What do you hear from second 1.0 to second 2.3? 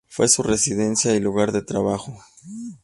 y lugar de trabajo.